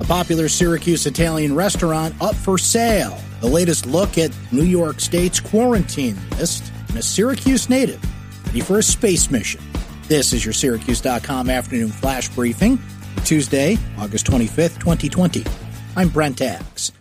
A 0.00 0.04
popular 0.04 0.48
Syracuse 0.48 1.06
Italian 1.06 1.54
restaurant 1.54 2.14
up 2.22 2.34
for 2.34 2.56
sale. 2.56 3.18
The 3.40 3.46
latest 3.46 3.86
look 3.86 4.16
at 4.16 4.34
New 4.50 4.64
York 4.64 4.98
State's 4.98 5.40
quarantine 5.40 6.16
list 6.38 6.72
and 6.88 6.98
a 6.98 7.02
Syracuse 7.02 7.68
native 7.68 8.02
ready 8.46 8.60
for 8.60 8.78
a 8.78 8.82
space 8.82 9.30
mission. 9.30 9.60
This 10.08 10.32
is 10.32 10.44
your 10.44 10.54
Syracuse.com 10.54 11.50
afternoon 11.50 11.90
flash 11.90 12.28
briefing 12.30 12.78
Tuesday, 13.24 13.78
August 13.98 14.26
25th, 14.26 14.80
2020. 14.80 15.44
I'm 15.94 16.08
Brent 16.08 16.40
Axe. 16.40 16.92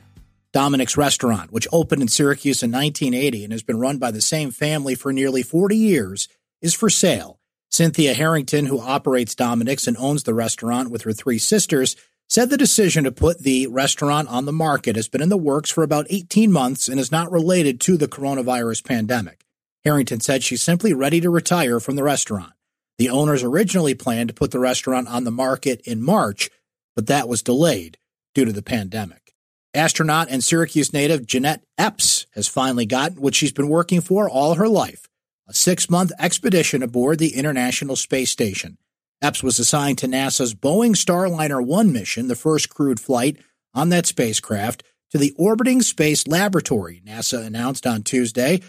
Dominic's 0.51 0.97
Restaurant, 0.97 1.51
which 1.51 1.67
opened 1.71 2.01
in 2.01 2.07
Syracuse 2.07 2.61
in 2.63 2.71
1980 2.71 3.45
and 3.45 3.53
has 3.53 3.63
been 3.63 3.79
run 3.79 3.97
by 3.97 4.11
the 4.11 4.21
same 4.21 4.51
family 4.51 4.93
for 4.93 5.13
nearly 5.13 5.41
40 5.41 5.77
years, 5.77 6.27
is 6.61 6.73
for 6.73 6.89
sale. 6.89 7.39
Cynthia 7.69 8.13
Harrington, 8.13 8.65
who 8.65 8.79
operates 8.79 9.35
Dominic's 9.35 9.87
and 9.87 9.95
owns 9.97 10.23
the 10.23 10.33
restaurant 10.33 10.91
with 10.91 11.03
her 11.03 11.13
three 11.13 11.37
sisters, 11.37 11.95
said 12.29 12.51
the 12.51 12.57
decision 12.57 13.03
to 13.03 13.11
put 13.11 13.39
the 13.39 13.65
restaurant 13.67 14.27
on 14.29 14.45
the 14.45 14.53
market 14.53 14.95
has 14.95 15.07
been 15.07 15.21
in 15.21 15.29
the 15.29 15.37
works 15.37 15.71
for 15.71 15.83
about 15.83 16.05
18 16.09 16.51
months 16.51 16.87
and 16.87 16.99
is 16.99 17.11
not 17.11 17.31
related 17.31 17.81
to 17.81 17.97
the 17.97 18.07
coronavirus 18.07 18.85
pandemic. 18.85 19.43
Harrington 19.83 20.19
said 20.19 20.43
she's 20.43 20.61
simply 20.61 20.93
ready 20.93 21.19
to 21.19 21.29
retire 21.29 21.79
from 21.79 21.95
the 21.95 22.03
restaurant. 22.03 22.53
The 22.99 23.09
owners 23.09 23.43
originally 23.43 23.95
planned 23.95 24.29
to 24.29 24.35
put 24.35 24.51
the 24.51 24.59
restaurant 24.59 25.07
on 25.07 25.23
the 25.23 25.31
market 25.31 25.81
in 25.85 26.03
March, 26.03 26.51
but 26.95 27.07
that 27.07 27.27
was 27.27 27.41
delayed 27.41 27.97
due 28.35 28.45
to 28.45 28.51
the 28.51 28.61
pandemic. 28.61 29.33
Astronaut 29.73 30.27
and 30.29 30.43
Syracuse 30.43 30.93
native 30.93 31.25
Jeanette 31.25 31.63
Epps 31.77 32.27
has 32.33 32.47
finally 32.47 32.85
gotten 32.85 33.21
what 33.21 33.35
she's 33.35 33.53
been 33.53 33.69
working 33.69 34.01
for 34.01 34.29
all 34.29 34.55
her 34.55 34.67
life 34.67 35.07
a 35.47 35.53
six 35.53 35.89
month 35.89 36.11
expedition 36.19 36.83
aboard 36.83 37.17
the 37.17 37.33
International 37.33 37.95
Space 37.95 38.29
Station. 38.29 38.77
Epps 39.21 39.43
was 39.43 39.59
assigned 39.59 39.97
to 39.97 40.07
NASA's 40.07 40.55
Boeing 40.55 40.91
Starliner 40.91 41.63
1 41.63 41.91
mission, 41.91 42.27
the 42.27 42.35
first 42.35 42.69
crewed 42.69 42.99
flight 42.99 43.37
on 43.73 43.89
that 43.89 44.05
spacecraft, 44.05 44.83
to 45.11 45.17
the 45.17 45.33
Orbiting 45.37 45.81
Space 45.81 46.25
Laboratory, 46.25 47.01
NASA 47.05 47.45
announced 47.45 47.85
on 47.85 48.03
Tuesday. 48.03 48.61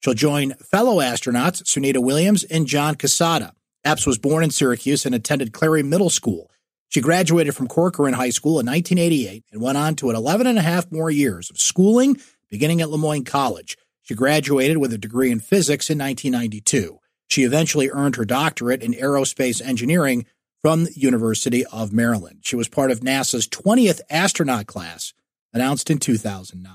She'll 0.00 0.14
join 0.14 0.54
fellow 0.54 1.02
astronauts 1.02 1.62
Sunita 1.64 2.02
Williams 2.02 2.44
and 2.44 2.66
John 2.66 2.94
Cassada. 2.94 3.52
Epps 3.84 4.06
was 4.06 4.18
born 4.18 4.44
in 4.44 4.50
Syracuse 4.50 5.04
and 5.04 5.14
attended 5.14 5.52
Clary 5.52 5.82
Middle 5.82 6.10
School. 6.10 6.50
She 6.88 7.02
graduated 7.02 7.54
from 7.54 7.68
Corcoran 7.68 8.14
High 8.14 8.30
School 8.30 8.60
in 8.60 8.66
1988 8.66 9.44
and 9.52 9.60
went 9.60 9.76
on 9.76 9.94
to 9.96 10.08
an 10.08 10.16
11 10.16 10.46
and 10.46 10.58
a 10.58 10.62
half 10.62 10.90
more 10.90 11.10
years 11.10 11.50
of 11.50 11.58
schooling, 11.58 12.16
beginning 12.48 12.80
at 12.80 12.88
Le 12.88 12.96
Moyne 12.96 13.24
College. 13.24 13.76
She 14.00 14.14
graduated 14.14 14.78
with 14.78 14.94
a 14.94 14.98
degree 14.98 15.30
in 15.30 15.40
physics 15.40 15.90
in 15.90 15.98
1992. 15.98 16.98
She 17.28 17.44
eventually 17.44 17.90
earned 17.90 18.16
her 18.16 18.24
doctorate 18.24 18.82
in 18.82 18.94
aerospace 18.94 19.64
engineering 19.64 20.26
from 20.60 20.84
the 20.84 20.92
University 20.98 21.64
of 21.66 21.92
Maryland. 21.92 22.40
She 22.42 22.56
was 22.56 22.68
part 22.68 22.90
of 22.90 23.00
NASA's 23.00 23.46
20th 23.46 24.00
astronaut 24.10 24.66
class, 24.66 25.12
announced 25.52 25.90
in 25.90 25.98
2009. 25.98 26.74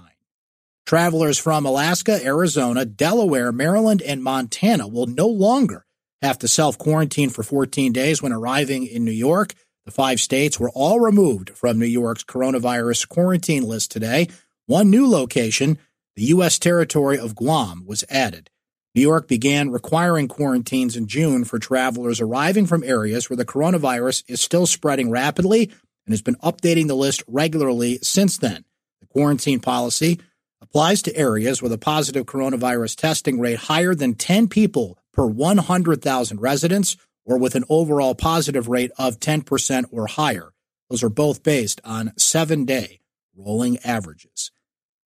Travelers 0.86 1.40
from 1.40 1.66
Alaska, 1.66 2.24
Arizona, 2.24 2.86
Delaware, 2.86 3.52
Maryland, 3.52 4.02
and 4.02 4.24
Montana 4.24 4.88
will 4.88 5.08
no 5.08 5.28
longer 5.28 5.86
have 6.22 6.38
to 6.40 6.48
self 6.48 6.78
quarantine 6.78 7.30
for 7.30 7.44
14 7.44 7.92
days 7.92 8.22
when 8.22 8.34
arriving 8.34 8.86
in 8.86 9.04
New 9.04 9.12
York. 9.12 9.54
The 9.86 9.92
five 9.92 10.20
states 10.20 10.60
were 10.60 10.72
all 10.72 11.00
removed 11.00 11.52
from 11.52 11.80
New 11.80 11.86
York's 11.86 12.24
coronavirus 12.24 13.10
quarantine 13.10 13.64
list 13.64 13.92
today. 13.92 14.30
One 14.66 14.90
new 14.90 15.10
location, 15.10 15.78
the 16.16 16.24
U.S. 16.26 16.58
territory 16.58 17.18
of 17.18 17.36
Guam, 17.36 17.86
was 17.86 18.06
added. 18.10 18.50
New 18.96 19.02
York 19.02 19.28
began 19.28 19.72
requiring 19.72 20.28
quarantines 20.28 20.96
in 20.96 21.08
June 21.08 21.46
for 21.46 21.58
travelers 21.58 22.22
arriving 22.22 22.68
from 22.68 22.84
areas 22.84 23.28
where 23.28 23.38
the 23.38 23.46
coronavirus 23.46 24.24
is 24.28 24.40
still 24.40 24.68
spreading 24.68 25.10
rapidly 25.10 25.72
and 26.06 26.14
has 26.14 26.22
been 26.22 26.36
updating 26.36 26.88
the 26.88 26.96
list 26.96 27.24
regularly 27.28 27.98
since 28.04 28.38
then. 28.38 28.66
The 29.02 29.08
quarantine 29.08 29.60
policy 29.60 30.20
applies 30.62 31.02
to 31.04 31.16
areas 31.16 31.60
with 31.60 31.74
a 31.74 31.78
positive 31.80 32.28
coronavirus 32.28 32.96
testing 32.96 33.40
rate 33.40 33.58
higher 33.58 33.96
than 33.96 34.14
10 34.14 34.48
people 34.48 35.00
per 35.12 35.26
100,000 35.26 36.40
residents 36.40 36.96
or 37.26 37.40
with 37.40 37.56
an 37.56 37.64
overall 37.70 38.14
positive 38.14 38.68
rate 38.68 38.92
of 39.00 39.20
10% 39.20 39.86
or 39.92 40.06
higher. 40.06 40.54
Those 40.92 41.04
are 41.04 41.10
both 41.10 41.42
based 41.42 41.82
on 41.84 42.14
seven 42.18 42.66
day 42.66 43.00
rolling 43.36 43.80
averages. 43.80 44.52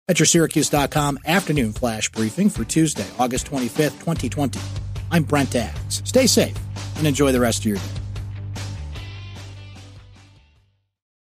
At 0.09 0.21
your 0.21 0.27
Syracuse.com 0.27 1.19
afternoon 1.27 1.73
flash 1.73 2.09
briefing 2.13 2.49
for 2.49 2.65
Tuesday, 2.65 3.07
August 3.19 3.51
25th, 3.51 3.99
2020. 3.99 4.61
I'm 5.11 5.25
Brent 5.25 5.57
Axe. 5.57 6.01
Stay 6.05 6.29
safe 6.29 6.57
and 6.97 7.09
enjoy 7.09 7.33
the 7.33 7.41
rest 7.41 7.61
of 7.61 7.67
your 7.67 7.79
day. 7.79 8.06